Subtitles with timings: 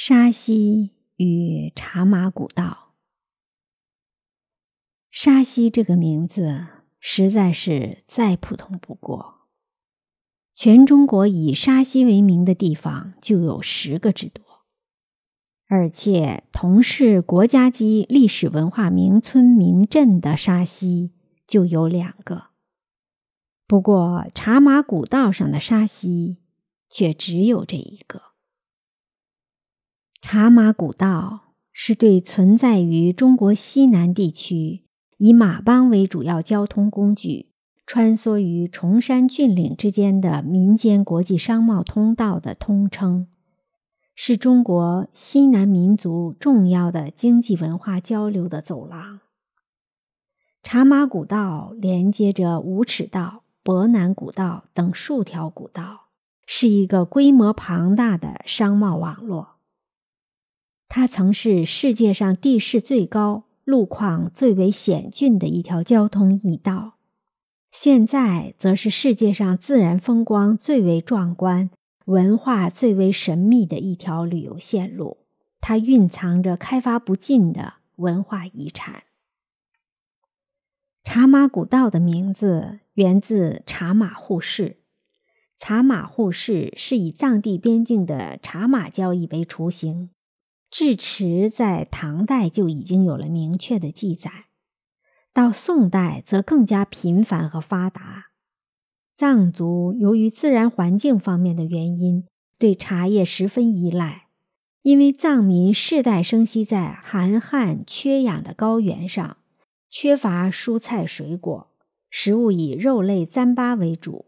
[0.00, 2.94] 沙溪与茶马古道。
[5.10, 6.68] 沙溪这个名字
[7.00, 9.48] 实在是再普通不过，
[10.54, 14.44] 全中国以沙溪为名的地方就有十个之多，
[15.66, 21.10] 而且同是国家级历史文化名村名镇的沙溪
[21.44, 22.50] 就有两个。
[23.66, 26.36] 不过茶马古道上的沙溪
[26.88, 28.27] 却只有这一个。
[30.30, 34.82] 茶马古道是对存在于中国西南地区
[35.16, 37.46] 以马帮为主要交通工具、
[37.86, 43.28] 穿梭于崇山峻岭之间的民间国际商贸通道的通称，
[44.14, 49.20] 是中国西南民族重要的经济文化交流的走廊。
[50.62, 56.08] 茶马古道连接着五尺道、博南古道等数条古道，
[56.44, 59.54] 是一个规模庞大的商贸网络。
[60.88, 66.94] 它曾是世界上地势最高、路况最为险峻的一条交通驿道，
[67.70, 71.70] 现在则是世界上自然风光最为壮观、
[72.06, 75.18] 文化最为神秘的一条旅游线路。
[75.60, 79.02] 它蕴藏着开发不尽的文化遗产。
[81.04, 84.78] 茶马古道的名字源自茶马互市。
[85.58, 90.10] 茶马互市是以藏地边境的茶马交易为雏形。
[90.70, 94.46] 至迟在唐代就已经有了明确的记载，
[95.32, 98.26] 到宋代则更加频繁和发达。
[99.16, 102.26] 藏族由于自然环境方面的原因，
[102.58, 104.26] 对茶叶十分依赖，
[104.82, 109.38] 因为藏民世代生息在寒旱缺氧的高原上，
[109.90, 111.68] 缺乏蔬菜水果，
[112.10, 114.26] 食物以肉类糌粑为主，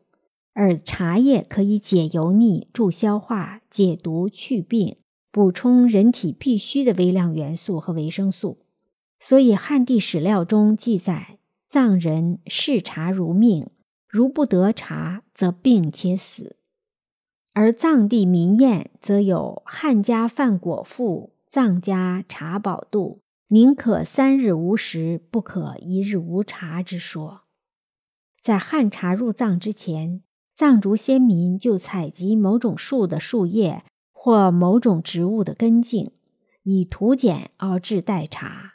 [0.54, 4.96] 而茶叶可以解油腻、助消化、解毒、祛病。
[5.32, 8.58] 补充人体必需的微量元素和维生素，
[9.20, 13.68] 所以汉地史料中记载，藏人视茶如命，
[14.08, 16.56] 如不得茶，则病且死。
[17.52, 27.42] 而藏地民谚则有“汉家饭果腹，藏家茶饱肚，宁可三日无食，不可一日无茶”之说。
[28.42, 30.22] 在汉茶入藏之前，
[30.54, 33.84] 藏族先民就采集某种树的树叶。
[34.22, 36.10] 或某种植物的根茎，
[36.64, 38.74] 以土碱熬制代茶。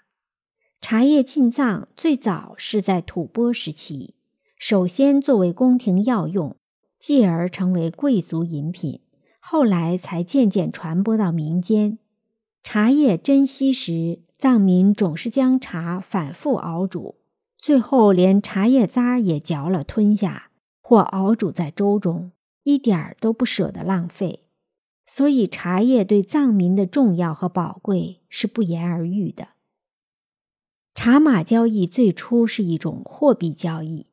[0.81, 4.16] 茶叶进藏最早是在吐蕃时期，
[4.57, 6.56] 首先作为宫廷药用，
[6.97, 9.01] 继而成为贵族饮品，
[9.39, 12.00] 后来才渐渐传播到民间。
[12.63, 17.17] 茶叶珍稀时，藏民总是将茶反复熬煮，
[17.59, 20.50] 最后连茶叶渣也嚼了吞下，
[20.81, 22.31] 或熬煮在粥中，
[22.63, 24.44] 一点儿都不舍得浪费。
[25.08, 29.50] 所以，茶叶对藏民的重要和宝贵是不言而喻的。
[30.94, 34.08] 茶马交易最初是一种货币交易，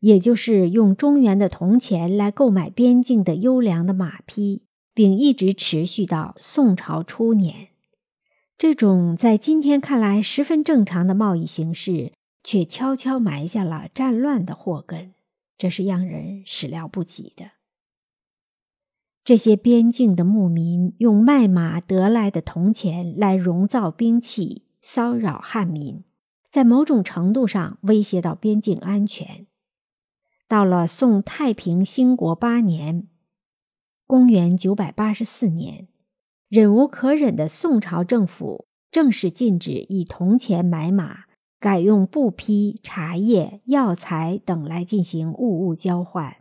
[0.00, 4.62] 也就是用中原的铜钱来购买边境的优良的马匹，
[4.94, 7.68] 并一直持续到宋朝初年。
[8.58, 12.12] 这种在今天看来十分正常的贸易形式，
[12.44, 15.12] 却悄悄埋下了战乱的祸根，
[15.58, 17.55] 这是让人始料不及的。
[19.26, 26.04] 这些边境的牧民用卖马得来的铜钱来熔造兵器，骚扰汉民，
[26.52, 29.48] 在某种程度上威胁到边境安全。
[30.46, 33.08] 到了宋太平兴国八年
[34.06, 35.88] （公元984年），
[36.48, 41.24] 忍无可忍的宋朝政府正式禁止以铜钱买马，
[41.58, 46.36] 改用布匹、茶叶、药材等来进行物物交换。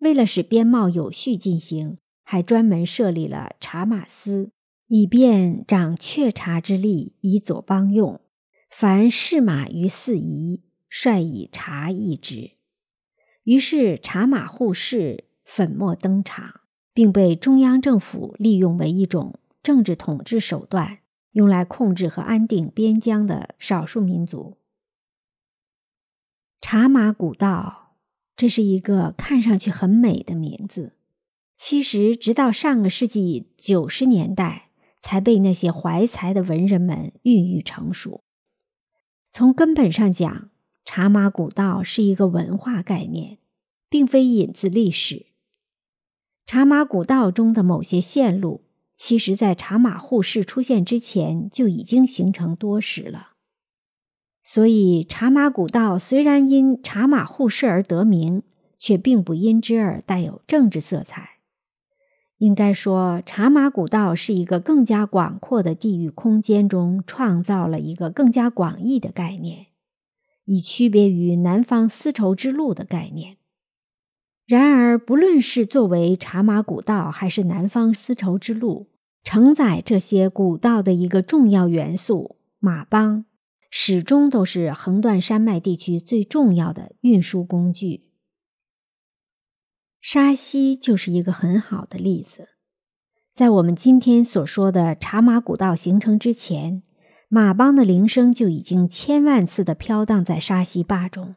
[0.00, 1.96] 为了使边贸有序进行，
[2.32, 4.52] 还专门设立了茶马司，
[4.86, 8.22] 以便掌确茶之力，以佐帮用。
[8.70, 12.52] 凡试马于四夷，率以茶易之。
[13.42, 16.62] 于是茶马互市粉墨登场，
[16.94, 21.00] 并被中央政府利用为一种政治统治手段，
[21.32, 24.56] 用来控制和安定边疆的少数民族。
[26.62, 27.98] 茶马古道，
[28.34, 30.96] 这是一个看上去很美的名字。
[31.64, 38.24] 其实，直到上个世纪九十年代，才被那些怀才的文人们孕育成熟。
[39.30, 40.50] 从根本上讲，
[40.84, 43.38] 茶马古道是一个文化概念，
[43.88, 45.26] 并非引自历史。
[46.46, 48.64] 茶马古道中的某些线路，
[48.96, 53.34] 其实在茶马互市出现之前就已经形成多时了。
[54.42, 58.42] 所以，茶马古道虽然因茶马互市而得名，
[58.80, 61.31] 却并不因之而带有政治色彩。
[62.42, 69.66] 应该说，茶马古道是一个更加广阔的地域空间中创造了一个更加广义的概念，
[70.44, 73.36] 以区别于南方丝绸之路的概念。
[74.44, 78.88] 然而，不论是作为茶马古道，还是南方丝绸之路，
[79.22, 83.24] 承载这些古道的一个重要元素——马帮，
[83.70, 88.08] 始终都是横断山脉地区最重要的运输工具。
[90.02, 92.48] 沙溪就是一个很好的例子。
[93.32, 96.82] 在我们今天所说的茶马古道形成之前，
[97.28, 101.36] 马帮的铃声就已经千万次的飘荡在沙溪坝中。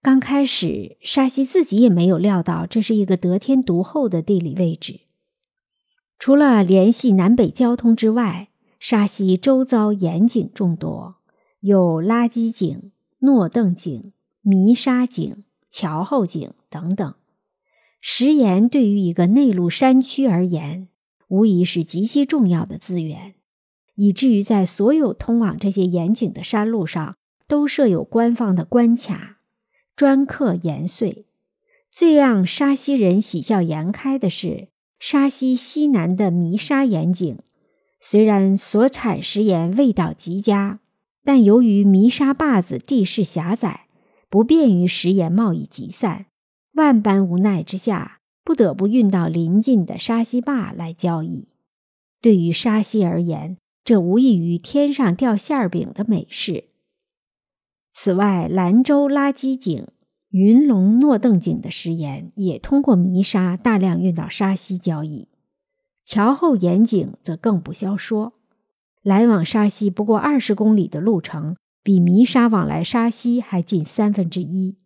[0.00, 5.00] 刚开始，沙溪自己也没有料到这是一个得天独厚的地理位置。
[6.18, 8.48] 除了联系南北交通之外，
[8.80, 11.16] 沙溪周遭岩井众多，
[11.60, 17.14] 有垃圾井、诺邓井、弥沙井、桥后井等等。
[18.00, 20.88] 食盐对于一个内陆山区而言，
[21.28, 23.34] 无疑是极其重要的资源，
[23.96, 27.16] 以至于在所有通往这些盐井的山路上，
[27.46, 29.38] 都设有官方的关卡，
[29.96, 31.26] 专刻盐税。
[31.90, 34.68] 最让沙溪人喜笑颜开的是，
[35.00, 37.38] 沙溪西南的弥沙盐井，
[38.00, 40.78] 虽然所产食盐味道极佳，
[41.24, 43.86] 但由于弥沙坝子地势狭窄，
[44.30, 46.26] 不便于食盐贸易集散。
[46.78, 51.48] 万般无奈之下，不得不运到邻近的沙溪坝来交易。
[52.20, 56.68] 对于沙溪而言，这无异于天上掉馅饼的美事。
[57.92, 59.88] 此外，兰州垃圾井、
[60.30, 65.26] 云龙诺邓井的食盐也通过弥沙大量运到沙溪交易。
[66.04, 68.34] 桥后盐井则更不消说，
[69.02, 74.77] 来往沙溪不过二十公里的路程，比弥沙往来沙溪还近三分之一。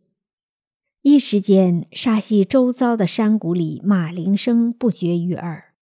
[1.02, 5.75] 一时间，沙溪周遭的山谷里马铃声不绝于耳，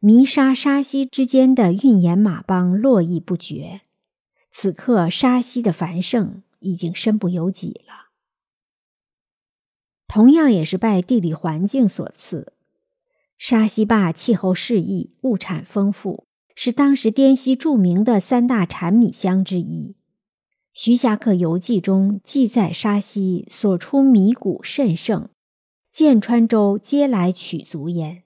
[0.00, 3.82] 弥沙、沙溪之间的运盐马帮络绎不绝。
[4.50, 8.10] 此刻，沙溪的繁盛已经身不由己了。
[10.08, 12.52] 同样也是拜地理环境所赐，
[13.38, 19.92] 沙溪坝气候适宜，物产丰富，是当时滇西著名的三大产米乡之一。
[20.76, 25.28] 《徐霞客游记》中记载，沙溪所出米谷甚盛，
[25.92, 28.24] 建川州皆来取足焉。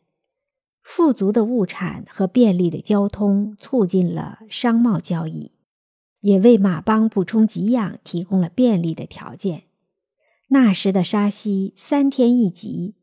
[0.83, 5.53] 富足的物产和便利的交通，促进了商贸交易，
[6.21, 9.65] 也为马帮补充给养提供了便利的条件。
[10.49, 12.95] 那时的沙溪三天一集，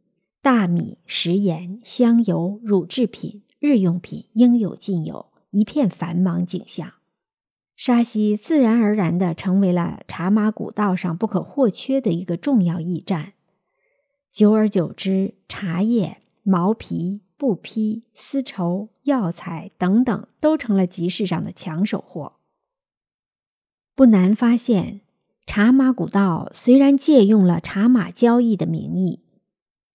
[0.41, 6.93] 大米、食盐、香油、乳制品、日用品应有尽有，一片繁忙景象。
[7.75, 13.33] 沙溪自然而然地成为了茶马古道上不可或缺的一个重要驿站。
[14.31, 22.33] 久而久之，茶叶、毛皮、布匹、丝绸、药材等等都成了集市上的抢手货。
[23.93, 25.01] 不难发现，
[25.45, 29.19] 茶马古道虽然借用了茶马交易的名义，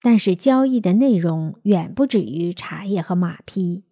[0.01, 3.85] 但是交易的内容远不止于茶叶和马匹。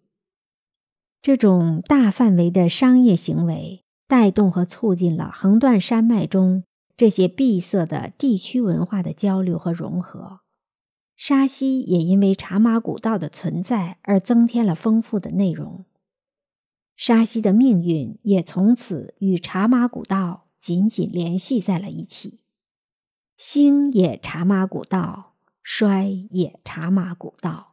[1.21, 6.63] 这种大范围的商业行为，带动和促进了横断山脉中
[6.95, 10.39] 这些闭塞的地区文化的交流和融合。
[11.17, 15.83] 沙溪也因为茶马古道的存在而增添了丰富的内容。
[16.95, 22.39] 沙溪的命运也从此与茶马古道紧紧联系在了一起。
[23.37, 27.68] 兴也茶马古道，衰也茶马古道。